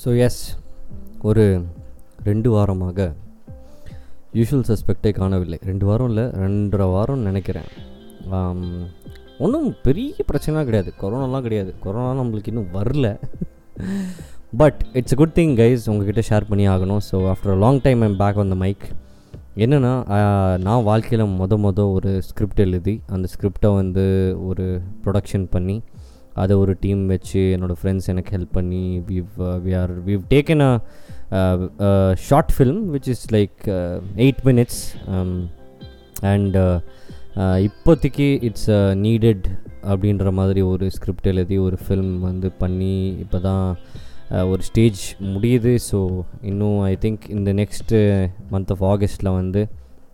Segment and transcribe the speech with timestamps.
[0.00, 0.42] So S
[1.28, 1.44] ஒரு
[2.28, 3.00] ரெண்டு வாரமாக
[4.38, 5.58] யூஷுவல் சஸ்பெக்டே காணவில்லை.
[5.70, 7.68] ரெண்டு வாரம் இல்லை ரெண்டரை வாரம் நினைக்கிறேன்.
[9.44, 10.90] ஒன்றும் பெரிய பிரச்சனைலாம் கிடையாது.
[11.02, 11.70] கொரோனாலாம் கிடையாது.
[11.84, 13.06] கொரோனா நம்மளுக்கு இன்னும் வரல.
[14.62, 17.02] But it's good thing guys உங்ககிட்ட ஷேர் பண்ணி ஆகணும்.
[17.10, 18.84] So after long time I'm back on the mic
[19.64, 19.94] என்னென்னா
[20.66, 24.04] நான் வாழ்க்கையில் மொத மொதல் ஒரு ஸ்கிரிப்ட் எழுதி அந்த ஸ்கிரிப்டை வந்து
[24.48, 24.64] ஒரு
[25.04, 25.76] ப்ரொடக்ஷன் பண்ணி
[26.34, 30.72] அதை ஒரு டீம் வச்சு என்னோடய ஃப்ரெண்ட்ஸ் எனக்கு ஹெல்ப் பண்ணி we've we are we've taken a
[32.28, 33.60] short film which is like
[34.24, 34.80] eight minutes
[36.32, 36.56] and
[37.66, 38.70] இப்போதைக்கு இட்ஸ்
[39.04, 39.46] நீடட்
[39.92, 43.64] அப்படின்ற மாதிரி ஒரு ஸ்கிரிப்ட் எழுதி ஒரு ஃபில்ம் வந்து பண்ணி இப்போ தான்
[44.34, 45.02] uh, ஒரு ஸ்டேஜ்
[45.34, 45.72] முடியுது.
[45.88, 45.98] ஸோ
[46.50, 47.98] இன்னும் ஐ திங்க் இந்த நெக்ஸ்ட்டு
[48.52, 49.62] மந்த் ஆஃப் ஆகஸ்ட்டில் வந்து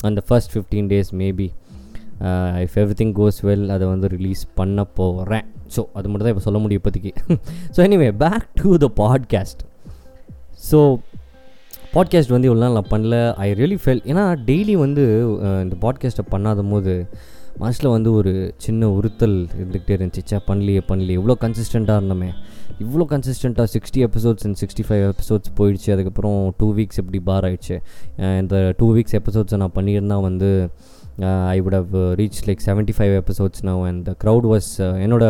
[0.01, 1.49] அந்த first fifteen days maybe
[2.65, 6.61] if everything goes well அதை வந்து ரிலீஸ் பண்ண போகிறேன் ஸோ அது மட்டும் தான் இப்போ சொல்ல
[6.63, 7.13] முடியும் இப்போதைக்கு.
[7.75, 9.63] So anyway back to the podcast
[10.71, 10.81] so
[11.95, 13.17] podcast வந்து இவ்வளோ நாள் நான் பண்ணல.
[13.45, 15.05] ஐ ரியலி ஃபெல் ஏன்னா டெய்லி வந்து
[15.47, 16.95] uh, இந்த பாட்காஸ்ட்டை பண்ணாத போது
[17.63, 18.33] மனசில் வந்து ஒரு
[18.65, 20.23] சின்ன உறுத்தல் இருந்துகிட்டே இருந்துச்சு.
[20.31, 21.17] சே பண்ணலையே பண்ணலையே.
[21.21, 22.29] இவ்வளோ கன்சிஸ்டண்ட்டாக இருந்தோமே.
[22.85, 25.89] இவ்வளோ கன்சிஸ்டண்ட்டாக sixty episodes and sixty five episodes போயிடுச்சு.
[25.95, 27.77] அதுக்கப்புறம் டூ வீக்ஸ் எப்படி பார் ஆயிடுச்சு.
[28.23, 30.51] Uh, இந்த டூ வீக்ஸ் எபிசோட்ஸை நான் பண்ணியிருந்தால் வந்து
[31.55, 34.69] I would have reach like seventy five episodes நான் அண்ட் த க்ரௌட் வாஸ்
[35.05, 35.25] என்னோட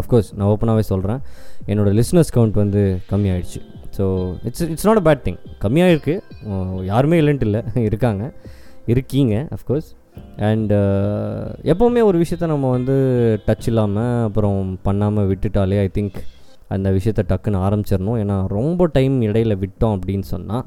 [0.00, 1.20] அஃப்கோர்ஸ் நான் ஓப்பனாகவே சொல்கிறேன்
[1.66, 2.82] என்னோடய லிஸ்னஸ் கவுண்ட் வந்து
[3.12, 3.60] கம்மியாயிடுச்சு.
[3.96, 4.04] So
[4.44, 7.62] it's it's not a bad thing கம்மியாக இருக்குது யாருமே இல்லைன்ட்டு இல்லை.
[7.88, 8.24] இருக்காங்க.
[8.86, 9.90] இருக்கீங்க அஃப்கோர்ஸ்
[10.48, 10.72] அண்ட்
[11.72, 12.96] எப்போவுமே ஒரு விஷயத்த நம்ம வந்து
[13.46, 16.18] டச் இல்லாமல் அப்புறம் பண்ணாமல் விட்டுட்டாலே ஐ திங்க்
[16.68, 18.18] அந்த விஷயத்த டக்குன்னு ஆரம்பிச்சிடணும்.
[18.22, 20.64] ஏன்னா ரொம்ப டைம் இடையில விட்டோம் அப்படின்னு சொன்னால்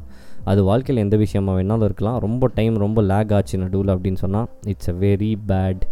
[0.51, 2.17] அது வாழ்க்கையில் எந்த விஷயமா வேணாலும் இருக்கலாம்.
[2.25, 5.83] ரொம்ப டைம் ரொம்ப லேக் ஆச்சு நடுவில் அப்படின்னு சொன்னால் it's a very bad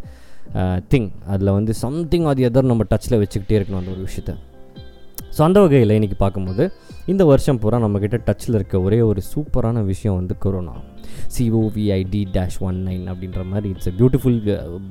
[0.94, 4.34] thing அதில் வந்து சம்திங் அது எதர் நம்ம டச்சில் வச்சுக்கிட்டே இருக்கணும் அந்த ஒரு விஷயத்த.
[5.38, 6.66] ஸோ அந்த வகையில் இன்றைக்கி பார்க்கும்போது
[7.14, 10.76] இந்த வருஷம் பூரா நம்மக்கிட்ட டச்சில் இருக்க ஒரே ஒரு சூப்பரான விஷயம் வந்து corona
[11.36, 14.40] COVID dash one nine அப்படின்ற மாதிரி இட்ஸ் எ பியூட்டிஃபுல்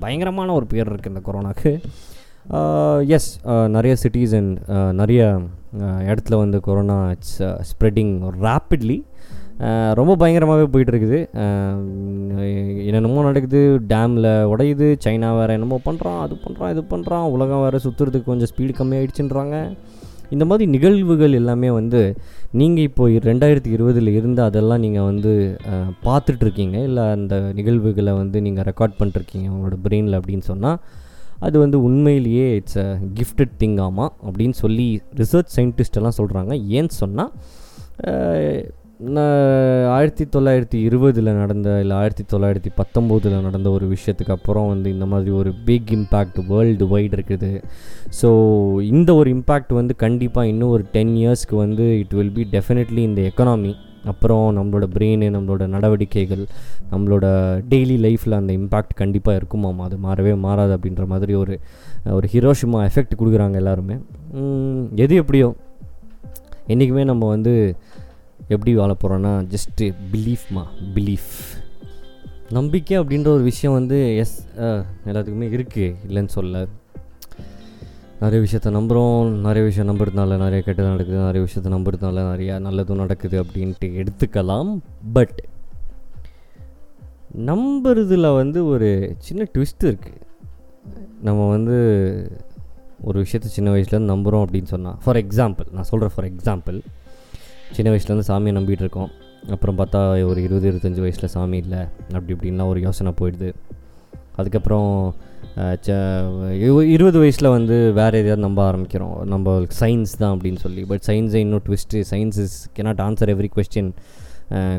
[0.02, 1.72] பயங்கரமான ஒரு பேர் இருக்குது இந்த கொரோனாக்கு
[3.16, 5.20] எஸ் uh, uh, நிறைய சிட்டிஸ் அண்ட் uh, நிறைய
[6.10, 7.36] இடத்துல வந்து கொரோனா இட்ஸ்
[7.70, 8.98] ஸ்ப்ரெட்டிங் ரேப்பிட்லி
[9.98, 11.18] ரொம்ப பயங்கரமாகவே போயிட்டுருக்குது.
[12.86, 13.60] என்னென்னமோ நடக்குது.
[13.92, 14.86] டேமில் உடையுது.
[15.04, 19.58] சைனா வேறு என்னமோ பண்ணுறான் அது பண்ணுறான் இது பண்ணுறான் உலகம் வேறு சுற்றுறதுக்கு கொஞ்சம் ஸ்பீடு கம்மியாயிடுச்சுன்றாங்க.
[20.34, 22.00] இந்த மாதிரி நிகழ்வுகள் எல்லாமே வந்து
[22.60, 25.32] நீங்கள் இப்போ ரெண்டாயிரத்தி இருபதில் இருந்து அதெல்லாம் நீங்கள் வந்து
[26.06, 26.76] பார்த்துட்ருக்கீங்க?
[26.88, 30.78] இல்லை அந்த நிகழ்வுகளை வந்து நீங்கள் ரெக்கார்ட் பண்ணிருக்கீங்க உங்களோட பிரெயினில் அப்படின்னு சொன்னால்
[31.46, 32.88] அது வந்து உண்மையிலேயே இட்ஸ் அ
[33.18, 34.86] கிஃப்டட் திங் ஆமாம் அப்படின்னு சொல்லி
[35.20, 37.32] ரிசர்ச் சயின்டிஸ்டெல்லாம் சொல்கிறாங்க ஏன்னு சொன்னால்
[39.00, 45.30] ஆயிரத்தி தொள்ளாயிரத்தி இருபதில் நடந்த இல்லை ஆயிரத்தி தொள்ளாயிரத்தி பத்தொம்போதில் நடந்த ஒரு விஷயத்துக்கு அப்புறம் வந்து இந்த மாதிரி
[45.30, 47.62] ஒரு பிக் இம்பேக்ட் வேர்ல்டு வைட் இருக்குது.
[48.22, 48.28] ஸோ
[48.82, 53.22] இந்த ஒரு இம்பேக்ட் வந்து கண்டிப்பாக இன்னும் ஒரு டென் இயர்ஸ்க்கு வந்து இட் வில் பி டெஃபினெட்லி இந்த
[53.22, 56.46] எக்கனாமி அப்புறம் நம்மளோட பிரெயின் நம்மளோட நடவடிக்கைகள்
[56.90, 57.26] நம்மளோட
[57.68, 61.60] டெய்லி லைஃப்பில் அந்த இம்பேக்ட் கண்டிப்பாக இருக்குமாம் அது மாறவே மாறாது அப்படின்ற மாதிரி ஒரு
[62.10, 63.98] ஒரு ஹீரோஷிமா எஃபெக்ட் கொடுக்குறாங்க எல்லாருமே.
[64.94, 65.54] எது எப்படியோ
[66.66, 67.76] என்றைக்குமே நம்ம வந்து
[68.52, 70.62] எப்படி வாழ போகிறோன்னா ஜஸ்ட்டு பிலீஃப்மா
[70.94, 71.34] பிலீஃப்
[72.50, 74.34] நம்பிக்கை அப்படின்ற ஒரு விஷயம் வந்து எஸ்
[75.06, 76.66] எல்லாத்துக்குமே இருக்குது இல்லைன்னு சொல்ல.
[78.20, 83.36] நிறைய விஷயத்த நம்புகிறோம் நிறைய விஷயம் நம்புறதுனால நிறைய கெட்டது நடக்குது நிறைய விஷயத்த நம்புறதுனால நிறையா நல்லதும் நடக்குது
[83.42, 84.70] அப்படின்ட்டு எடுத்துக்கலாம்.
[85.12, 85.38] பட்
[87.50, 90.20] நம்புறதுல வந்து ஒரு சின்ன ட்விஸ்ட் இருக்குது
[91.22, 91.78] நம்ம வந்து
[93.00, 96.78] ஒரு விஷயத்த சின்ன வயசுலேருந்து நம்புகிறோம் அப்படின்னு சொன்னால் ஃபார் எக்ஸாம்பிள் நான் சொல்கிறேன் ஃபார் எக்ஸாம்பிள்
[97.76, 99.10] சின்ன வயசுலேருந்து சாமியை நம்பிகிட்டு இருக்கோம்
[99.54, 101.80] அப்புறம் பார்த்தா ஒரு இருபது இருபத்தஞ்சி வயசில் சாமி இல்லை
[102.16, 103.48] அப்படி இப்படின்லாம் ஒரு யோசனை போயிடுது.
[104.40, 104.90] அதுக்கப்புறம்
[106.94, 109.16] இருபது வயசில் வந்து வேறு எதையாவது நம்ப ஆரம்பிக்கிறோம்.
[109.32, 110.82] நம்ம சயின்ஸ் தான் அப்படின்னு சொல்லி.
[110.92, 113.90] பட் சயின்ஸை இன்னும் twist science is cannot answer every question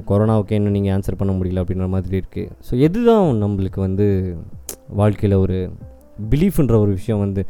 [0.10, 4.08] கொரோனாவுக்கு இன்னும் நீங்கள் ஆன்சர் பண்ண முடியல அப்படின்ற மாதிரி இருக்குது ஸோ எது தான் நம்மளுக்கு வந்து
[5.02, 5.58] வாழ்க்கையில் ஒரு
[6.30, 7.46] பிலீஃப்ன்ற ஒரு விஷயம் வந்து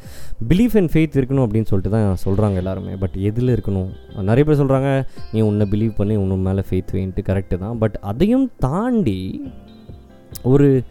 [0.48, 2.94] பிலீஃப் அண்ட் ஃபெய்த் இருக்கணும் அப்படின்னு சொல்லிட்டு தான் சொல்கிறாங்க எல்லாருமே.
[2.96, 3.90] பட் எதில் இருக்கணும்?
[4.22, 7.78] நிறைய பேர் சொல்கிறாங்க நீ உன்னை பிலீவ் பண்ணி உன் மேலே ஃபெய்த் வேன்ட்டு கரெக்டு தான்.
[7.78, 9.52] பட் அதையும் தாண்டி
[10.44, 10.84] ஒரு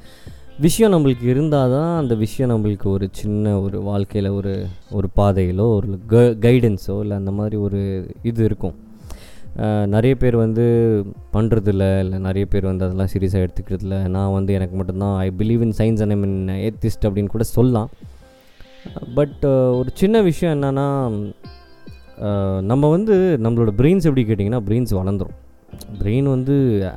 [0.59, 5.99] விஷயம் நம்மளுக்கு இருந்தால் தான் அந்த விஷயம் நம்மளுக்கு ஒரு சின்ன ஒரு வாழ்க்கையில் ஒரு ஒரு பாதையிலோ ஒரு
[6.07, 8.75] க கைடன்ஸோ இல்லை அந்த மாதிரி ஒரு இது இருக்கும்.
[9.95, 10.65] நிறைய பேர் வந்து
[11.35, 13.97] பண்ணுறதில்ல இல்லை நிறைய பேர் வந்து அதெல்லாம் சீரியஸாக எடுத்துக்கிறதில்ல.
[14.17, 17.91] நான் வந்து எனக்கு மட்டும்தான் I believe in science and I mean atheist அப்படின்னு கூட சொல்லலாம்.
[19.19, 19.45] பட்
[19.79, 20.87] ஒரு சின்ன விஷயம் என்னென்னா
[22.71, 23.15] நம்ம வந்து
[23.45, 25.39] நம்மளோட பிரெயின்ஸ் எப்படி கேட்டிங்கன்னா பிரெயின்ஸ் வளர்ந்துடும்
[26.01, 26.55] பிரெயின் வந்து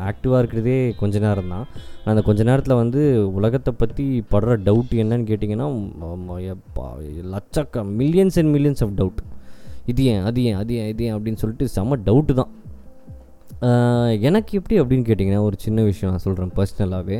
[0.09, 1.65] ஆக்டிவாக இருக்கிறதே கொஞ்ச நேரம் தான்.
[2.11, 3.01] அந்த கொஞ்ச நேரத்தில் வந்து
[3.37, 5.67] உலகத்தை பற்றி படுற டவுட் என்னன்னு கேட்டிங்கன்னா
[7.35, 9.21] லட்சக்க millions and millions of doubt
[9.91, 12.51] இது ஏன் அது ஏன் அது ஏன் இது ஏன் அப்படின்னு சொல்லிட்டு செம்ம டவுட்டு தான்.
[14.29, 17.19] எனக்கு எப்படி அப்படின்னு கேட்டிங்கன்னா ஒரு சின்ன விஷயம் நான் சொல்கிறேன் பர்சனலாகவே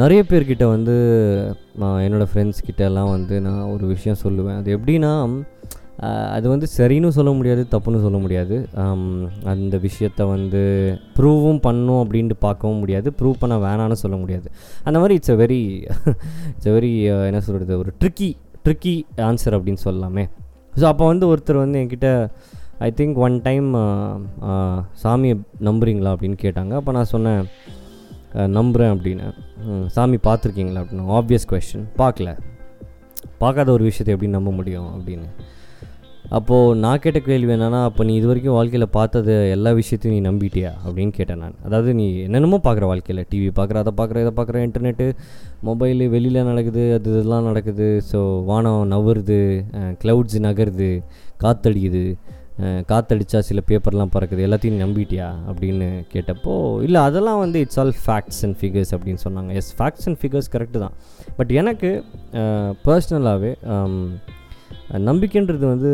[0.00, 0.94] நிறைய பேர்கிட்ட வந்து
[1.82, 4.58] நான் என்னோடய ஃப்ரெண்ட்ஸ் கிட்ட எல்லாம் வந்து நான் ஒரு விஷயம் சொல்லுவேன்.
[4.60, 5.12] அது எப்படின்னா
[6.34, 8.56] அது வந்து சரின்னு சொல்ல முடியாது தப்புன்னு சொல்ல முடியாது.
[9.52, 10.60] அந்த விஷயத்த வந்து
[11.16, 13.08] ப்ரூவும் பண்ணும் அப்படின்ட்டு பார்க்கவும் முடியாது.
[13.20, 14.48] ப்ரூவ் பண்ண வேணான்னு சொல்ல முடியாது.
[14.88, 15.62] அந்த மாதிரி it's a very
[16.52, 16.92] it's a very
[17.30, 18.30] என்ன சொல்கிறது ஒரு ட்ரிக்கி
[18.66, 18.94] ட்ரிக்கி
[19.30, 20.26] ஆன்சர் அப்படின்னு சொல்லலாமே.
[20.80, 22.08] ஸோ அப்போ வந்து ஒருத்தர் வந்து என்கிட்ட
[22.86, 23.68] ஐ திங்க் ஒன் டைம்
[25.04, 25.36] சாமியை
[25.68, 26.10] நம்புறீங்களா?
[26.14, 26.72] அப்படின்னு கேட்டாங்க.
[26.80, 27.40] அப்போ நான் சொன்னேன்
[28.56, 29.26] நம்புகிறேன் அப்படின்னு.
[29.96, 30.80] சாமி பார்த்துருக்கீங்களா?
[30.82, 31.06] அப்படின்னு.
[31.18, 32.30] ஆப்வியஸ் கொஷின் பார்க்கல.
[33.42, 34.90] பார்க்காத ஒரு விஷயத்தை எப்படி நம்ப முடியும்?
[34.96, 35.28] அப்படின்னு.
[36.28, 40.70] அப்போது நான் கேட்ட கேள்வி என்னென்னா அப்போ நீ இது வரைக்கும் வாழ்க்கையில் பார்த்தது எல்லா விஷயத்தையும் நீ நம்பிட்டியா?
[40.84, 41.54] அப்படின்னு கேட்டேன் நான்.
[41.66, 45.06] அதாவது நீ என்னென்னமோ பார்க்குற வாழ்க்கையில் டிவி பார்க்குற அதை பார்க்குற இதை பார்க்குற இன்டர்நெட்டு
[45.62, 47.86] மொபைலு வெளியில் நடக்குது அது இதெல்லாம் நடக்குது.
[48.10, 49.40] ஸோ வானம் நவருது
[50.02, 50.90] க்ளவுட்ஸ் நகருது
[51.42, 52.04] காத்தடிக்குது
[52.60, 55.26] அஹ், காத்தடிச்சா சில பேப்பர்லாம் பறக்குது எல்லாத்தையும் நம்பிட்டியா?
[55.50, 59.50] அப்படின்னு கேட்டப்போ இல்லை அதெல்லாம் வந்து it's all facts and figures அப்படின்னு சொன்னாங்க.
[59.60, 60.96] Yes facts and figures correct தான்.
[61.36, 61.90] பட் எனக்கு
[62.84, 63.52] பர்சனலாகவே
[65.08, 65.92] நம்பிக்கைன்றது வந்து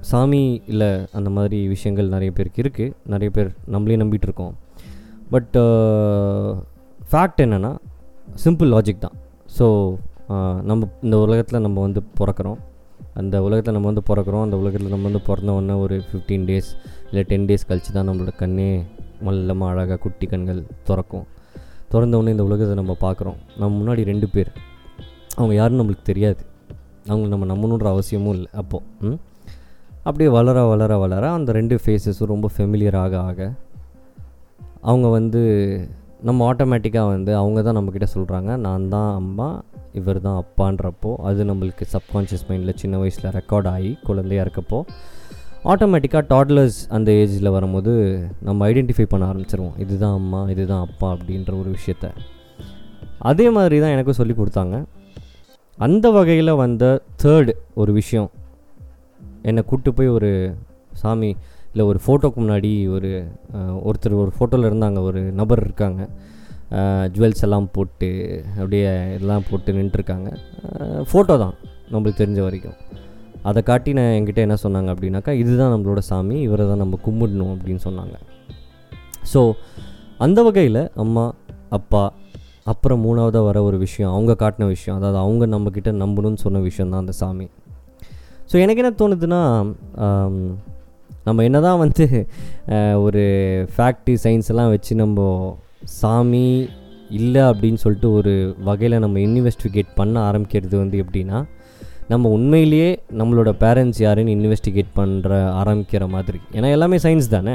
[0.00, 0.42] சாமி
[0.72, 4.66] இல்லை அந்த மாதிரி விஷயங்கள் நிறைய பேருக்கு இருக்குது நிறைய பேர் நம்மளே நம்பிகிட்ருக்கோம் இருக்கோம்
[5.32, 6.50] பட் uh,
[7.10, 7.72] ஃபேக்ட் என்னென்னா
[8.44, 9.16] சிம்பிள் லாஜிக் தான்.
[9.56, 9.66] ஸோ
[10.34, 12.58] uh, நம்ம இந்த உலகத்தில் நம்ம வந்து பிறக்கிறோம்.
[13.20, 14.44] அந்த உலகத்தில் நம்ம வந்து பிறக்கிறோம்.
[14.46, 16.70] அந்த உலகத்தில் நம்ம வந்து பிறந்த உடனே ஒரு ஃபிஃப்டீன் டேஸ்
[17.10, 18.70] இல்லை டென் டேஸ் கழிச்சு தான் நம்மளோட கண்ணே
[19.26, 21.26] மல்லமாக அழகாக குட்டி கண்கள் திறக்கும்.
[21.92, 23.38] திறந்த உடனே இந்த உலகத்தை நம்ம பார்க்குறோம்.
[23.60, 24.52] நம்ம முன்னாடி ரெண்டு பேர்.
[25.38, 26.42] அவங்க யாருன்னு நம்மளுக்கு தெரியாது.
[27.08, 29.18] அவங்களை நம்ம நம்பணுன்ற அவசியமும் இல்லை அப்போது ம்?
[30.04, 33.40] அப்படியே வளர வளர வளர அந்த ரெண்டு ஃபேஸஸும் ரொம்ப ஃபெமிலியர் ஆக ஆக
[34.82, 35.40] அவங்க வந்து
[36.22, 39.48] நம்ம ஆட்டோமேட்டிக்காக வந்து அவங்க தான் நம்மக்கிட்ட சொல்கிறாங்க நான் தான் அம்மா
[39.92, 44.78] இவர் தான் அப்பான்றப்போ அது நம்மளுக்கு சப்கான்ஷியஸ் மைண்டில் சின்ன வயசில் ரெக்கார்ட் ஆகி குழந்தையா இருக்கப்போ
[45.64, 47.92] ஆட்டோமேட்டிக்காக டாட்லர்ஸ் அந்த ஏஜில் வரும்போது
[48.40, 49.76] நம்ம ஐடென்டிஃபை பண்ண ஆரம்பிச்சிருவோம்.
[49.78, 52.06] இதுதான் அம்மா இதுதான் அப்பா அப்படின்ற ஒரு விஷயத்த.
[53.20, 54.76] அதே மாதிரி தான் எனக்கும் சொல்லி கொடுத்தாங்க.
[55.86, 56.84] அந்த வகையில் வந்த
[57.22, 58.30] தேர்டு ஒரு விஷயம்.
[59.48, 60.30] என்னை கூப்பிட்டு போய் ஒரு
[61.02, 61.30] சாமி
[61.70, 63.10] இல்லை ஒரு ஃபோட்டோக்கு முன்னாடி ஒரு
[63.88, 64.98] ஒருத்தர் ஒரு ஃபோட்டோவில் இருந்தாங்க.
[65.08, 66.02] ஒரு நபர் இருக்காங்க.
[67.14, 68.10] ஜுவல்ஸ் எல்லாம் போட்டு
[68.60, 68.88] அப்படியே
[69.18, 70.30] எல்லாம் போட்டு நின்றுருக்காங்க.
[71.10, 71.54] ஃபோட்டோ தான்
[71.92, 72.78] நம்மளுக்கு தெரிஞ்ச வரைக்கும்.
[73.48, 77.82] அதை காட்டி நான் என்கிட்ட என்ன சொன்னாங்க அப்படின்னாக்கா இதுதான் நம்மளோட சாமி இவரை தான் நம்ம கும்பிடணும் அப்படின்னு
[77.88, 78.16] சொன்னாங்க.
[79.32, 79.42] ஸோ
[80.26, 81.24] அந்த வகையில் அம்மா
[81.76, 82.02] அப்பா
[82.70, 87.02] அப்புறம் மூணாவதாக வர ஒரு விஷயம் அவங்க காட்டின விஷயம் அதாவது அவங்க நம்மக்கிட்ட நம்பணும்னு சொன்ன விஷயம் தான்
[87.04, 87.46] அந்த சாமி.
[88.50, 89.40] ஸோ எனக்கு என்ன தோணுதுன்னா
[91.26, 92.04] நம்ம என்ன தான் வந்து
[93.06, 93.22] ஒரு
[93.74, 95.26] ஃபேக்ட்ரி சயின்ஸ் எல்லாம் வச்சு நம்ம
[96.00, 96.46] சாமி
[97.18, 98.32] இல்லை அப்படின்னு சொல்லிட்டு ஒரு
[98.68, 101.38] வகையில் நம்ம இன்வெஸ்டிகேட் பண்ண ஆரம்பிக்கிறது வந்து எப்படின்னா
[102.12, 105.30] நம்ம உண்மையிலேயே நம்மளோட பேரண்ட்ஸ் யாருன்னு இன்வெஸ்டிகேட் பண்ணுற
[105.60, 106.38] ஆரம்பிக்கிற மாதிரி.
[106.56, 107.54] ஏன்னா எல்லாமே சயின்ஸ் தானே?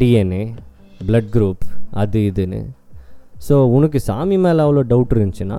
[0.00, 0.42] டிஎன்ஏ
[1.08, 1.64] ப்ளட் குரூப்
[2.02, 2.60] அது இதுன்னு.
[3.48, 5.58] ஸோ உனக்கு சாமி மேலே அவ்வளோ டவுட் இருந்துச்சுன்னா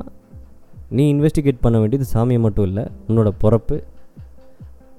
[0.89, 3.77] நீ இன்வெஸ்டிகேட் பண்ண வேண்டியது சாமியை மட்டும் இல்லை உன்னோட பிறப்பு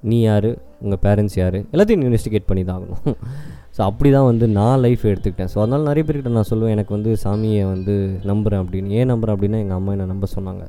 [0.03, 3.17] நீ யார் உங்கள் பேரண்ட்ஸ் யார் எல்லாத்தையும் இன்வெஸ்டிகேட் பண்ணி தான் ஆகணும்.
[3.77, 5.51] ஸோ அப்படி தான் வந்து நான் லைஃப் எடுத்துக்கிட்டேன்.
[5.55, 7.95] ஸோ அதனால் நிறைய பேர்கிட்ட நான் சொல்லுவேன் எனக்கு வந்து சாமியை வந்து
[8.25, 8.89] நம்புகிறேன் அப்படின்னு.
[8.89, 10.65] ஏன் நம்புகிறேன் அப்படின்னா எங்கள் அம்மா என்னை நம்ப சொன்னாங்க.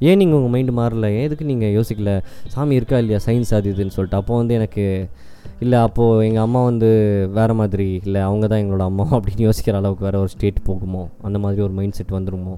[0.00, 1.06] ஏன் நீங்கள் உங்கள் மைண்டு மாறல?
[1.18, 2.12] ஏன் எதுக்கு நீங்கள் யோசிக்கல?
[2.48, 3.20] சாமி இருக்கா இல்லையா?
[3.26, 4.16] சயின்ஸ் அது இதுன்னு சொல்லிட்டு.
[4.16, 4.84] அப்போ வந்து எனக்கு
[5.60, 6.88] இல்லை அப்போது எங்கள் அம்மா வந்து
[7.32, 11.38] வேறு மாதிரி இல்லை அவங்க தான் எங்களோட அம்மா அப்படின்னு யோசிக்கிற அளவுக்கு வேறு ஒரு ஸ்டேட் போகுமோ அந்த
[11.38, 12.54] மாதிரி ஒரு மைண்ட் செட் வந்துருமோ?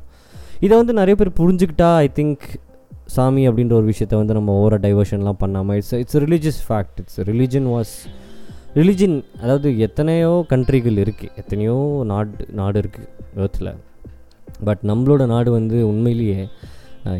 [0.60, 2.44] இதை வந்து நிறைய பேர் புரிஞ்சுக்கிட்டா ஐ திங்க்
[3.06, 7.68] சாமி அப்படின்ற ஒரு விஷயத்த வந்து நம்ம ஓவர டைவர்ஷன்லாம் பண்ணாமல் it's it's religious fact it's religion
[7.74, 7.94] was
[8.74, 13.72] religion அதாவது எத்தனையோ கண்ட்ரிகள் இருக்குது எத்தனையோ நாடு நாடு இருக்குது ஏர்த்தில்
[14.64, 16.48] பட் நம்மளோட நாடு வந்து உண்மையிலேயே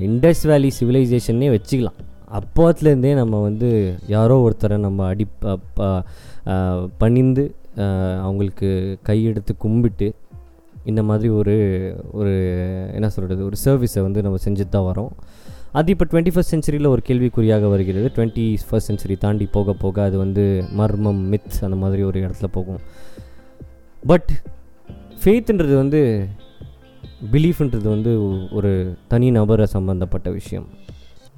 [0.09, 1.99] இண்டஸ் வேலி சிவிலைசேஷன்னே வச்சுக்கலாம்.
[2.33, 6.03] அப்போத்துலேருந்தே நம்ம வந்து யாரோ ஒருத்தரை நம்ம அடி ப- ப-
[6.99, 7.55] பணிந்து
[8.21, 10.15] அவங்களுக்கு கையெடுத்து கும்பிட்டு
[10.85, 11.57] இந்த மாதிரி ஒரு
[12.13, 12.33] ஒரு
[12.93, 15.09] என்ன சொல்கிறது ஒரு சர்வீஸை வந்து நம்ம செஞ்சுட்டு தான் வரோம்.
[15.73, 18.11] அது இப்போ டுவெண்ட்டி ஃபஸ்ட் செஞ்சுரியில் ஒரு கேள்விக்குறியாக வருகிறது.
[18.15, 22.79] டுவெண்ட்டி ஃபஸ்ட் செஞ்சுரி தாண்டி போக போக அது வந்து மர்மம் மித் அந்த மாதிரி ஒரு இடத்துல போகும்.
[24.07, 24.31] பட்
[25.25, 26.27] ஃபெய்த்ன்றது வந்து
[27.33, 28.13] பிலீஃப்ன்றது வந்து
[28.51, 30.67] ஒரு தனி நபரை சம்மந்தப்பட்ட விஷயம்.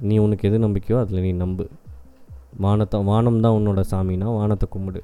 [0.09, 1.65] நீ உனக்கு எது நம்பிக்கையோ அதில் நீ நம்பு.
[2.57, 5.01] வானத்தை வானம் தான் உன்னோட சாமினா வானத்தை கும்பிடு.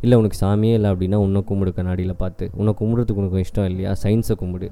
[0.00, 2.50] இல்லை உனக்கு சாமியே இல்லை அப்படின்னா உன்னை கும்பிடு கண்ணாடியில் பார்த்து.
[2.54, 3.92] உன்னை கும்பிடுறதுக்கு உனக்கு இஷ்டம் இல்லையா?
[4.02, 4.68] சயின்ஸை கும்பிடு.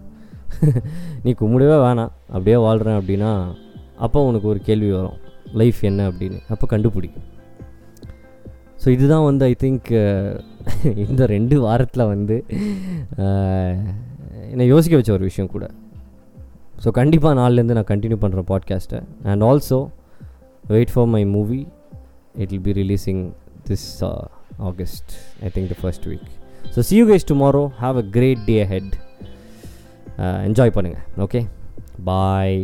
[1.24, 2.12] நீ கும்பிடவே வேணாம்.
[2.26, 3.32] அப்படியே வாழ்கிறேன் அப்படின்னா
[3.96, 5.18] அப்போ உனக்கு ஒரு கேள்வி வரும்.
[5.52, 6.10] லைஃப் என்ன?
[6.10, 6.38] அப்படின்னு.
[6.48, 7.10] அப்போ கண்டுபிடி
[8.84, 9.88] ஸோ இதுதான் வந்து ஐ திங்க்
[11.08, 12.36] இந்த ரெண்டு வாரத்தில் வந்து
[14.50, 15.64] என்னை யோசிக்க வச்ச ஒரு விஷயம் கூட.
[16.84, 19.78] ஸோ கண்டிப்பாக நாள்லேருந்து நான் கண்டினியூ பண்ணுறேன் பாட்காஸ்ட்டை and also
[20.64, 21.60] wait for my movie
[22.34, 23.22] it will be releasing
[23.68, 23.86] this
[24.70, 26.28] August I think the first week
[26.74, 28.94] so see you guys tomorrow have a great day head
[30.48, 31.40] enjoy பண்ணுங்கள் ஓகே
[32.04, 32.56] பாய்